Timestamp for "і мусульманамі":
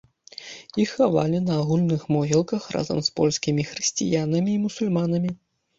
4.57-5.31